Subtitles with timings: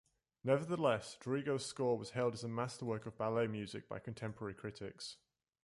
[0.43, 5.17] Nevertheless, Drigo's score was hailed as a masterwork of ballet music by contemporary critics.